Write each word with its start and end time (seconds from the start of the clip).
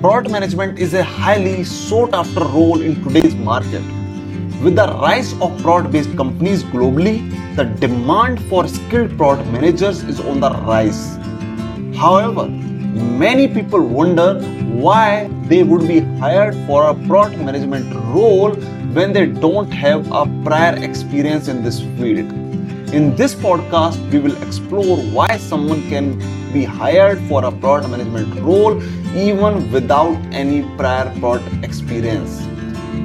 product 0.00 0.30
management 0.30 0.78
is 0.78 0.92
a 0.92 1.02
highly 1.02 1.64
sought 1.64 2.12
after 2.12 2.40
role 2.40 2.80
in 2.82 3.02
today's 3.02 3.34
market. 3.34 3.82
With 4.62 4.76
the 4.76 4.86
rise 5.00 5.32
of 5.40 5.56
product 5.62 5.92
based 5.92 6.14
companies 6.16 6.62
globally, 6.64 7.16
the 7.56 7.64
demand 7.64 8.42
for 8.48 8.68
skilled 8.68 9.16
product 9.16 9.48
managers 9.50 10.02
is 10.02 10.20
on 10.20 10.40
the 10.40 10.50
rise. 10.50 11.16
However, 11.96 12.46
many 12.96 13.46
people 13.46 13.80
wonder 13.80 14.40
why 14.84 15.28
they 15.44 15.62
would 15.62 15.86
be 15.86 16.00
hired 16.18 16.54
for 16.66 16.88
a 16.88 16.94
product 17.06 17.38
management 17.38 17.94
role 18.14 18.54
when 18.96 19.12
they 19.12 19.26
don't 19.26 19.70
have 19.70 20.10
a 20.10 20.24
prior 20.42 20.82
experience 20.82 21.48
in 21.48 21.62
this 21.62 21.80
field. 21.80 22.32
In 22.94 23.14
this 23.14 23.34
podcast, 23.34 23.98
we 24.10 24.18
will 24.18 24.40
explore 24.42 24.96
why 25.18 25.36
someone 25.36 25.82
can 25.88 26.18
be 26.52 26.64
hired 26.64 27.20
for 27.28 27.44
a 27.44 27.52
product 27.52 27.90
management 27.90 28.34
role 28.40 28.82
even 29.14 29.70
without 29.70 30.16
any 30.32 30.62
prior 30.76 31.12
product 31.18 31.64
experience. 31.64 32.40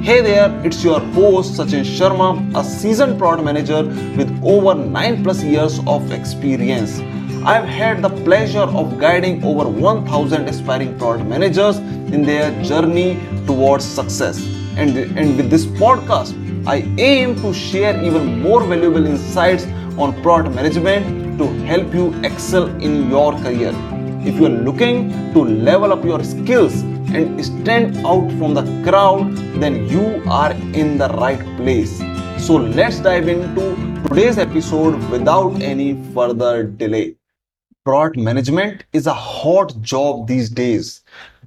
Hey 0.02 0.20
there, 0.20 0.50
it's 0.64 0.82
your 0.82 1.00
host 1.00 1.60
Sachin 1.60 1.84
Sharma, 1.84 2.56
a 2.58 2.64
seasoned 2.64 3.18
product 3.18 3.44
manager 3.44 3.84
with 4.16 4.30
over 4.42 4.74
9 4.74 5.22
plus 5.22 5.42
years 5.42 5.78
of 5.86 6.10
experience. 6.12 7.00
I've 7.44 7.64
had 7.64 8.02
the 8.02 8.08
pleasure 8.08 8.60
of 8.80 9.00
guiding 9.00 9.42
over 9.42 9.68
1000 9.68 10.48
aspiring 10.48 10.96
product 10.96 11.28
managers 11.28 11.78
in 11.78 12.22
their 12.22 12.52
journey 12.62 13.18
towards 13.46 13.84
success. 13.84 14.40
And, 14.76 14.96
and 14.96 15.36
with 15.36 15.50
this 15.50 15.66
podcast, 15.66 16.36
I 16.68 16.76
aim 16.98 17.34
to 17.42 17.52
share 17.52 18.00
even 18.00 18.40
more 18.40 18.62
valuable 18.64 19.04
insights 19.04 19.64
on 19.98 20.22
product 20.22 20.54
management 20.54 21.36
to 21.38 21.48
help 21.64 21.92
you 21.92 22.14
excel 22.22 22.68
in 22.80 23.10
your 23.10 23.32
career. 23.32 23.74
If 24.24 24.36
you 24.36 24.46
are 24.46 24.58
looking 24.68 25.10
to 25.32 25.40
level 25.44 25.92
up 25.92 26.04
your 26.04 26.22
skills 26.22 26.82
and 27.12 27.44
stand 27.44 27.96
out 28.06 28.30
from 28.38 28.54
the 28.54 28.62
crowd, 28.88 29.34
then 29.60 29.88
you 29.88 30.22
are 30.30 30.52
in 30.52 30.96
the 30.96 31.08
right 31.08 31.42
place. 31.56 31.98
So 32.38 32.54
let's 32.54 33.00
dive 33.00 33.26
into 33.26 33.74
today's 34.08 34.38
episode 34.38 34.94
without 35.10 35.60
any 35.60 36.00
further 36.14 36.62
delay. 36.62 37.16
Product 37.84 38.16
management 38.16 38.84
is 38.92 39.08
a 39.08 39.12
hot 39.12 39.74
job 39.82 40.28
these 40.28 40.48
days 40.48 41.00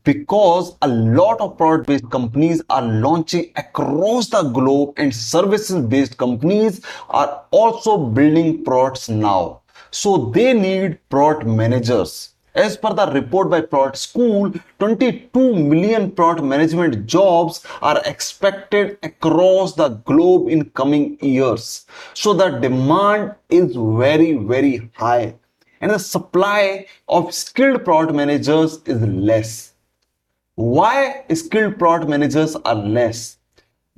because 0.04 0.76
a 0.82 0.88
lot 0.90 1.40
of 1.40 1.58
product 1.58 1.88
based 1.88 2.10
companies 2.10 2.62
are 2.70 2.82
launching 2.82 3.54
across 3.56 4.28
the 4.28 4.42
globe 4.44 4.96
and 4.98 5.16
services 5.16 5.82
based 5.86 6.18
companies 6.18 6.82
are 7.10 7.42
also 7.52 7.96
building 7.98 8.66
products 8.66 9.08
now. 9.08 9.62
So 9.92 10.30
they 10.36 10.52
need 10.52 11.00
product 11.10 11.46
managers. 11.46 12.32
As 12.54 12.76
per 12.76 12.94
the 12.94 13.10
report 13.14 13.50
by 13.50 13.62
Product 13.62 13.98
School, 13.98 14.54
22 14.80 15.56
million 15.56 16.12
product 16.12 16.44
management 16.44 17.06
jobs 17.06 17.66
are 17.82 18.02
expected 18.06 18.98
across 19.04 19.76
the 19.76 19.88
globe 20.04 20.50
in 20.50 20.70
coming 20.72 21.18
years. 21.22 21.86
So 22.14 22.34
the 22.34 22.50
demand 22.50 23.36
is 23.50 23.74
very, 23.74 24.34
very 24.34 24.92
high 24.96 25.36
and 25.82 25.92
the 25.92 26.00
supply 26.00 26.88
of 27.08 27.34
skilled 27.34 27.84
product 27.86 28.16
managers 28.16 28.80
is 28.86 29.02
less. 29.02 29.74
Why 30.56 31.26
skilled 31.34 31.78
product 31.78 32.10
managers 32.10 32.56
are 32.56 32.76
less? 32.76 33.38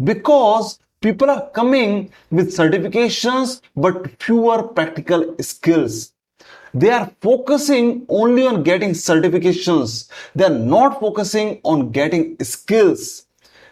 Because 0.03 0.79
people 1.01 1.29
are 1.29 1.49
coming 1.51 2.11
with 2.31 2.55
certifications 2.55 3.61
but 3.75 4.21
fewer 4.21 4.63
practical 4.63 5.35
skills. 5.39 6.13
They 6.73 6.89
are 6.89 7.11
focusing 7.21 8.05
only 8.09 8.45
on 8.45 8.63
getting 8.63 8.91
certifications. 8.91 10.09
They 10.35 10.45
are 10.45 10.59
not 10.75 10.99
focusing 10.99 11.59
on 11.63 11.91
getting 11.91 12.37
skills. 12.43 13.25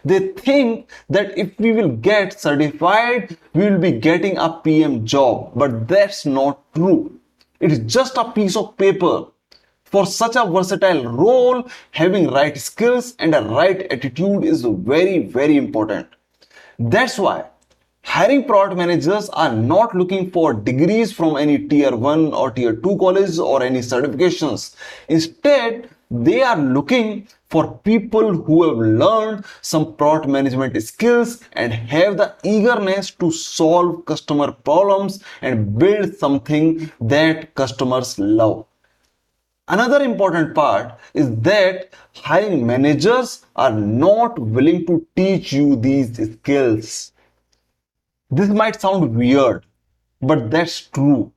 They 0.04 0.28
think 0.28 0.88
that 1.10 1.36
if 1.36 1.58
we 1.58 1.72
will 1.72 1.88
get 1.88 2.40
certified, 2.40 3.36
we 3.54 3.68
will 3.68 3.78
be 3.78 3.92
getting 3.92 4.38
a 4.38 4.60
PM 4.62 5.04
job. 5.04 5.52
But 5.56 5.88
that's 5.88 6.24
not 6.24 6.60
true. 6.74 7.18
It 7.60 7.72
is 7.72 7.78
just 7.80 8.16
a 8.16 8.30
piece 8.30 8.56
of 8.56 8.76
paper. 8.76 9.26
For 9.84 10.04
such 10.04 10.36
a 10.36 10.44
versatile 10.44 11.04
role, 11.04 11.68
having 11.92 12.30
right 12.30 12.56
skills 12.58 13.14
and 13.18 13.34
a 13.34 13.42
right 13.42 13.82
attitude 13.90 14.44
is 14.44 14.62
very, 14.62 15.20
very 15.20 15.56
important. 15.56 16.08
That's 16.78 17.18
why 17.18 17.44
hiring 18.02 18.44
product 18.44 18.76
managers 18.76 19.28
are 19.30 19.52
not 19.52 19.94
looking 19.94 20.30
for 20.30 20.52
degrees 20.52 21.12
from 21.12 21.36
any 21.36 21.58
tier 21.58 21.94
1 21.94 22.34
or 22.34 22.50
tier 22.50 22.74
2 22.74 22.98
college 22.98 23.38
or 23.38 23.62
any 23.62 23.80
certifications. 23.80 24.74
Instead, 25.08 25.88
they 26.10 26.42
are 26.42 26.58
looking 26.58 27.26
for 27.48 27.78
people 27.78 28.32
who 28.34 28.62
have 28.64 28.78
learned 28.78 29.44
some 29.60 29.94
product 29.94 30.28
management 30.28 30.80
skills 30.82 31.42
and 31.52 31.72
have 31.72 32.16
the 32.16 32.34
eagerness 32.44 33.10
to 33.10 33.30
solve 33.30 34.04
customer 34.04 34.52
problems 34.52 35.22
and 35.42 35.78
build 35.78 36.14
something 36.14 36.90
that 37.00 37.54
customers 37.54 38.18
love. 38.18 38.66
Another 39.68 40.02
important 40.02 40.54
part 40.54 40.98
is 41.12 41.34
that 41.40 41.92
hiring 42.14 42.64
managers 42.66 43.44
are 43.56 43.72
not 43.72 44.38
willing 44.38 44.86
to 44.86 45.04
teach 45.16 45.52
you 45.52 45.74
these 45.74 46.16
skills. 46.34 47.12
This 48.30 48.48
might 48.48 48.80
sound 48.80 49.16
weird, 49.16 49.66
but 50.22 50.50
that's 50.50 50.82
true. 50.82 51.32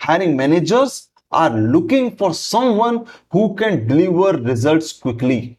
Hiring 0.00 0.36
managers 0.36 1.08
are 1.42 1.54
looking 1.74 2.16
for 2.16 2.32
someone 2.34 3.06
who 3.30 3.54
can 3.54 3.86
deliver 3.88 4.38
results 4.38 4.92
quickly. 4.92 5.58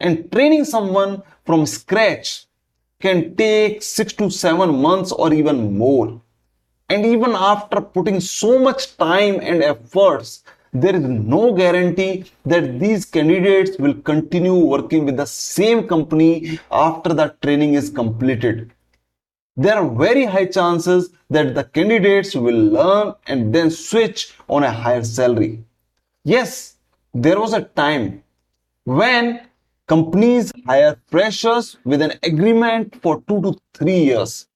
And 0.00 0.30
training 0.32 0.64
someone 0.64 1.22
from 1.46 1.66
scratch 1.66 2.46
can 3.00 3.34
take 3.36 3.82
six 3.82 4.12
to 4.14 4.30
seven 4.30 4.70
months 4.86 5.12
or 5.12 5.32
even 5.32 5.76
more. 5.78 6.20
And 6.88 7.04
even 7.04 7.32
after 7.32 7.80
putting 7.80 8.20
so 8.20 8.58
much 8.58 8.96
time 8.96 9.40
and 9.40 9.62
efforts, 9.62 10.44
there 10.72 10.96
is 10.96 11.02
no 11.02 11.52
guarantee 11.52 12.24
that 12.44 12.78
these 12.78 13.04
candidates 13.04 13.78
will 13.78 13.94
continue 13.94 14.54
working 14.54 15.04
with 15.04 15.16
the 15.16 15.26
same 15.26 15.86
company 15.86 16.58
after 16.70 17.14
the 17.14 17.34
training 17.42 17.74
is 17.74 17.88
completed 17.90 18.70
there 19.58 19.76
are 19.76 19.88
very 19.90 20.24
high 20.24 20.46
chances 20.46 21.10
that 21.30 21.54
the 21.56 21.64
candidates 21.64 22.34
will 22.34 22.62
learn 22.78 23.14
and 23.26 23.52
then 23.52 23.70
switch 23.70 24.32
on 24.48 24.62
a 24.62 24.70
higher 24.70 25.02
salary. 25.02 25.64
Yes, 26.24 26.76
there 27.12 27.40
was 27.40 27.52
a 27.52 27.62
time 27.62 28.22
when 28.84 29.40
companies 29.88 30.52
hire 30.66 30.96
freshers 31.08 31.76
with 31.84 32.00
an 32.02 32.12
agreement 32.22 33.02
for 33.02 33.20
two 33.26 33.42
to 33.42 33.58
three 33.74 33.98
years. 34.04 34.46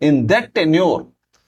In 0.00 0.26
that 0.26 0.54
tenure, 0.54 1.06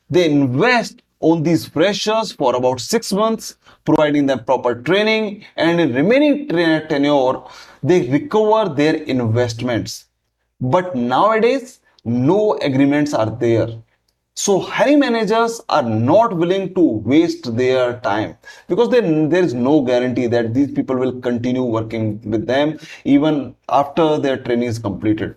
they 0.08 0.30
invest 0.30 1.02
on 1.18 1.42
these 1.42 1.66
freshers 1.66 2.30
for 2.30 2.54
about 2.54 2.80
six 2.80 3.12
months, 3.12 3.56
providing 3.84 4.26
them 4.26 4.44
proper 4.44 4.74
training, 4.74 5.44
and 5.56 5.80
in 5.80 5.92
remaining 5.92 6.46
tenure, 6.48 7.42
they 7.82 8.08
recover 8.10 8.72
their 8.72 8.94
investments. 8.94 10.06
But 10.60 10.94
nowadays, 10.94 11.80
no 12.04 12.58
agreements 12.58 13.14
are 13.14 13.30
there. 13.30 13.68
So 14.34 14.58
hiring 14.58 15.00
managers 15.00 15.60
are 15.68 15.82
not 15.82 16.34
willing 16.36 16.74
to 16.74 16.80
waste 16.80 17.54
their 17.54 18.00
time 18.00 18.36
because 18.66 18.88
there 18.88 19.44
is 19.44 19.52
no 19.52 19.82
guarantee 19.82 20.26
that 20.28 20.54
these 20.54 20.72
people 20.72 20.96
will 20.96 21.20
continue 21.20 21.62
working 21.62 22.20
with 22.22 22.46
them 22.46 22.78
even 23.04 23.54
after 23.68 24.18
their 24.18 24.38
training 24.38 24.68
is 24.68 24.78
completed. 24.78 25.36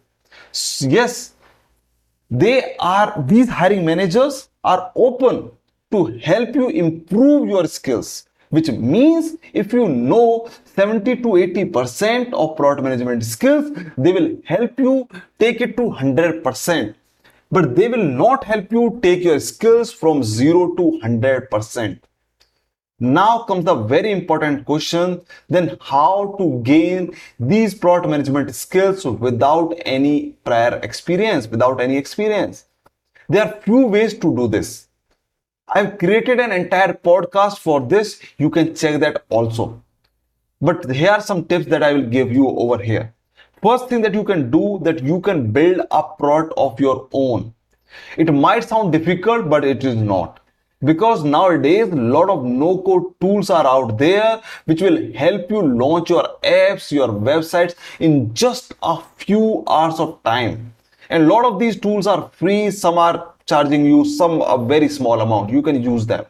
Yes, 0.79 1.33
they 2.31 2.75
are, 2.79 3.21
these 3.27 3.49
hiring 3.49 3.85
managers 3.85 4.49
are 4.63 4.91
open 4.95 5.51
to 5.91 6.05
help 6.23 6.55
you 6.55 6.69
improve 6.69 7.49
your 7.49 7.67
skills 7.67 8.27
which 8.49 8.69
means 8.69 9.35
if 9.53 9.73
you 9.73 9.87
know 9.87 10.49
70 10.65 11.17
to 11.17 11.27
80% 11.27 12.33
of 12.33 12.55
product 12.55 12.83
management 12.83 13.23
skills, 13.23 13.71
they 13.97 14.11
will 14.11 14.37
help 14.45 14.79
you 14.79 15.07
take 15.39 15.61
it 15.61 15.75
to 15.77 15.83
100%. 15.83 16.95
But 17.51 17.75
they 17.75 17.87
will 17.87 18.03
not 18.03 18.43
help 18.43 18.71
you 18.71 18.99
take 19.01 19.23
your 19.23 19.39
skills 19.39 19.91
from 19.91 20.23
0 20.23 20.75
to 20.75 20.99
100%. 21.03 21.99
Now 22.99 23.39
comes 23.39 23.65
the 23.65 23.75
very 23.75 24.11
important 24.11 24.63
question 24.65 25.19
then 25.49 25.77
how 25.81 26.33
to 26.37 26.61
gain 26.63 27.13
these 27.37 27.75
product 27.75 28.09
management 28.09 28.55
skills 28.55 29.05
without 29.05 29.73
any 29.85 30.37
prior 30.45 30.79
experience, 30.81 31.45
without 31.45 31.81
any 31.81 31.97
experience. 31.97 32.65
There 33.27 33.43
are 33.43 33.59
few 33.61 33.87
ways 33.87 34.13
to 34.13 34.33
do 34.35 34.47
this. 34.47 34.87
I've 35.67 35.97
created 35.97 36.39
an 36.39 36.51
entire 36.51 36.93
podcast 36.93 37.59
for 37.59 37.81
this. 37.81 38.19
You 38.37 38.49
can 38.49 38.75
check 38.75 38.99
that 39.01 39.25
also. 39.29 39.81
But 40.61 40.89
here 40.91 41.11
are 41.11 41.21
some 41.21 41.45
tips 41.45 41.67
that 41.67 41.83
I 41.83 41.93
will 41.93 42.07
give 42.07 42.31
you 42.31 42.47
over 42.49 42.81
here. 42.81 43.13
First 43.61 43.89
thing 43.89 44.01
that 44.03 44.13
you 44.13 44.23
can 44.23 44.51
do 44.51 44.79
that 44.83 45.03
you 45.03 45.19
can 45.21 45.51
build 45.51 45.81
a 45.91 46.03
product 46.03 46.53
of 46.57 46.79
your 46.79 47.07
own. 47.13 47.53
It 48.17 48.33
might 48.33 48.63
sound 48.63 48.91
difficult, 48.93 49.49
but 49.49 49.65
it 49.65 49.83
is 49.83 49.95
not. 49.95 50.39
because 50.89 51.21
nowadays 51.33 51.91
a 51.95 52.01
lot 52.13 52.29
of 52.31 52.41
no 52.61 52.67
code 52.87 53.05
tools 53.23 53.49
are 53.59 53.65
out 53.69 53.91
there 54.01 54.41
which 54.71 54.81
will 54.85 54.97
help 55.19 55.53
you 55.53 55.61
launch 55.81 56.11
your 56.13 56.23
apps 56.51 56.89
your 56.97 57.07
websites 57.27 57.75
in 58.07 58.17
just 58.41 58.75
a 58.91 58.95
few 59.23 59.63
hours 59.75 60.01
of 60.05 60.11
time 60.29 60.57
and 61.09 61.23
a 61.23 61.27
lot 61.33 61.47
of 61.51 61.57
these 61.63 61.79
tools 61.85 62.11
are 62.15 62.29
free 62.41 62.59
some 62.81 63.01
are 63.05 63.15
charging 63.45 63.85
you 63.85 64.05
some 64.05 64.41
a 64.41 64.57
very 64.57 64.89
small 64.89 65.21
amount. 65.21 65.49
You 65.49 65.61
can 65.61 65.81
use 65.81 66.05
them. 66.05 66.25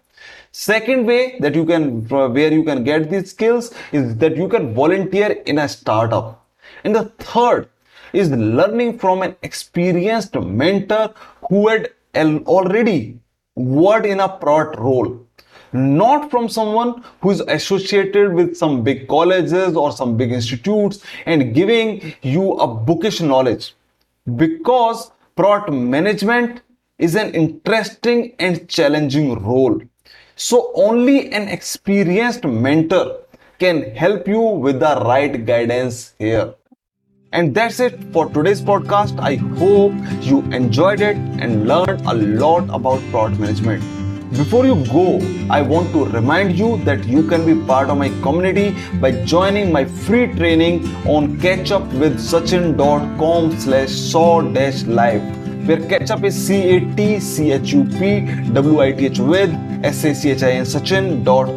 Second 0.51 1.05
way 1.05 1.37
that 1.39 1.53
you 1.53 1.65
can 1.65 2.07
where 2.07 2.53
you 2.53 2.63
can 2.63 2.83
get 2.83 3.09
these 3.09 3.31
skills 3.31 3.73
is 3.91 4.15
that 4.17 4.37
you 4.37 4.47
can 4.47 4.73
volunteer 4.73 5.31
in 5.45 5.57
a 5.59 5.67
startup. 5.67 6.45
And 6.83 6.95
the 6.95 7.05
third 7.19 7.67
is 8.13 8.29
learning 8.31 8.97
from 8.99 9.21
an 9.21 9.35
experienced 9.43 10.35
mentor 10.35 11.13
who 11.49 11.67
had 11.67 11.89
already 12.15 13.19
worked 13.55 14.05
in 14.05 14.21
a 14.21 14.29
product 14.29 14.79
role. 14.79 15.21
Not 15.73 16.31
from 16.31 16.47
someone 16.47 17.03
who 17.21 17.31
is 17.31 17.41
associated 17.41 18.33
with 18.33 18.55
some 18.55 18.81
big 18.81 19.09
colleges 19.09 19.75
or 19.75 19.91
some 19.91 20.15
big 20.15 20.31
institutes 20.31 21.03
and 21.25 21.53
giving 21.53 22.13
you 22.21 22.53
a 22.53 22.67
bookish 22.67 23.19
knowledge. 23.19 23.73
Because 24.37 25.11
product 25.35 25.73
management 25.73 26.61
is 26.97 27.15
an 27.15 27.33
interesting 27.33 28.35
and 28.39 28.67
challenging 28.67 29.33
role 29.43 29.79
so 30.35 30.71
only 30.75 31.31
an 31.31 31.47
experienced 31.47 32.43
mentor 32.43 33.19
can 33.59 33.95
help 33.95 34.27
you 34.27 34.41
with 34.41 34.79
the 34.79 35.01
right 35.05 35.45
guidance 35.45 36.13
here 36.19 36.53
and 37.35 37.53
that's 37.53 37.79
it 37.81 38.01
for 38.13 38.29
today's 38.29 38.61
podcast. 38.61 39.19
I 39.19 39.35
hope 39.35 39.91
you 40.21 40.39
enjoyed 40.53 41.01
it 41.01 41.17
and 41.17 41.67
learned 41.67 41.99
a 42.05 42.13
lot 42.13 42.69
about 42.69 43.01
product 43.11 43.41
management. 43.41 43.83
Before 44.31 44.65
you 44.65 44.85
go, 44.85 45.19
I 45.49 45.61
want 45.61 45.91
to 45.91 46.05
remind 46.05 46.57
you 46.57 46.77
that 46.85 47.05
you 47.05 47.27
can 47.27 47.45
be 47.45 47.53
part 47.67 47.89
of 47.89 47.97
my 47.97 48.07
community 48.21 48.73
by 49.01 49.11
joining 49.25 49.69
my 49.71 49.85
free 49.85 50.27
training 50.33 50.85
on 51.05 51.37
catchupwithsachin.com 51.39 53.59
slash 53.59 53.89
saw 53.89 54.41
dash 54.41 54.83
live 54.83 55.44
where 55.65 55.77
catchup 55.77 56.23
is 56.23 56.35
C-A-T-C-H-U-P-W-I-T-H 56.47 59.19
with 59.19 59.53
S-A-C-H-I-N 59.83 60.65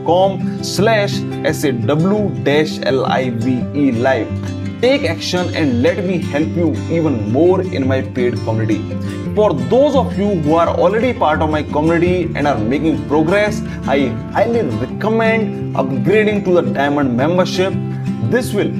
com 0.06 0.64
slash 0.64 1.14
S-A-W 1.54 2.44
dash 2.44 2.78
L-I-V-E 2.82 3.92
live 3.92 4.58
take 4.80 5.04
action 5.04 5.54
and 5.54 5.82
let 5.82 6.04
me 6.04 6.18
help 6.32 6.48
you 6.56 6.72
even 6.96 7.32
more 7.32 7.62
in 7.62 7.86
my 7.86 8.00
paid 8.00 8.34
community. 8.44 8.78
For 9.34 9.52
those 9.52 9.96
of 9.96 10.18
you 10.18 10.28
who 10.42 10.54
are 10.54 10.68
already 10.68 11.12
part 11.12 11.42
of 11.42 11.50
my 11.50 11.62
community 11.62 12.30
and 12.34 12.46
are 12.46 12.58
making 12.58 13.06
progress, 13.08 13.60
I 13.86 14.08
highly 14.36 14.62
recommend 14.62 15.74
upgrading 15.74 16.44
to 16.44 16.54
the 16.54 16.62
diamond 16.62 17.16
membership. 17.16 17.72
This 18.30 18.52
will 18.52 18.70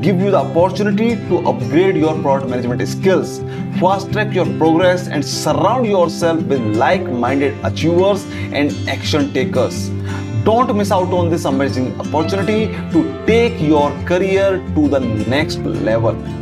give 0.00 0.20
you 0.20 0.30
the 0.30 0.38
opportunity 0.38 1.16
to 1.28 1.38
upgrade 1.48 1.96
your 1.96 2.20
product 2.22 2.48
management 2.48 2.86
skills, 2.88 3.40
fast 3.78 4.12
track 4.12 4.34
your 4.34 4.46
progress, 4.58 5.08
and 5.08 5.24
surround 5.24 5.86
yourself 5.86 6.42
with 6.44 6.60
like 6.76 7.02
minded 7.02 7.54
achievers 7.64 8.24
and 8.52 8.72
action 8.88 9.32
takers. 9.32 9.90
Don't 10.44 10.74
miss 10.76 10.90
out 10.90 11.12
on 11.12 11.30
this 11.30 11.44
amazing 11.44 11.98
opportunity 12.00 12.66
to 12.92 13.24
take 13.26 13.60
your 13.60 13.90
career 14.04 14.58
to 14.74 14.88
the 14.88 15.00
next 15.00 15.58
level. 15.58 16.41